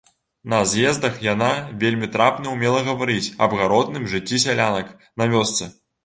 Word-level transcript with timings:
На 0.51 0.59
з'ездах 0.69 1.17
яна 1.25 1.49
вельмі 1.83 2.07
трапна 2.15 2.53
ўмела 2.53 2.79
гаварыць 2.87 3.33
аб 3.47 3.51
гаротным 3.59 4.07
жыцці 4.15 4.39
сялянак 4.45 4.89
на 5.23 5.29
вёсцы. 5.35 5.69